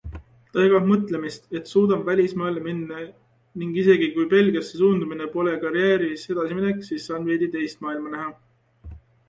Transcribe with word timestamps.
Ta 0.53 0.61
jagab 0.61 0.85
mõtlemist, 0.91 1.43
et 1.59 1.69
suudan 1.71 2.01
välismaale 2.07 2.63
minna 2.69 3.03
ning 3.63 3.77
isegi, 3.83 4.09
kui 4.17 4.27
Belgiasse 4.33 4.81
suundumine 4.81 5.29
pole 5.37 5.55
karjääris 5.67 6.27
edasiminek, 6.37 6.83
siis 6.91 7.09
saan 7.11 7.31
veidi 7.31 7.55
teist 7.59 7.87
maailma 7.89 8.19
näha. 8.19 8.29